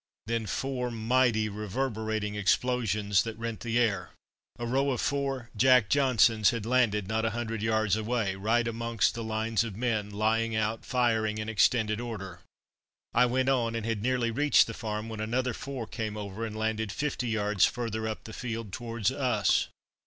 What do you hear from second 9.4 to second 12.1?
of men, lying out firing in extended